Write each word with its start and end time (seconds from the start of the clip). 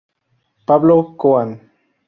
Pablo 0.67 0.95
Kohan. 1.21 1.49